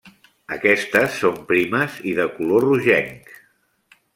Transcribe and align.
Aquestes 0.55 1.17
són 1.25 1.37
primes 1.51 1.99
i 2.13 2.15
de 2.23 2.25
color 2.39 2.67
rogenc. 2.71 3.31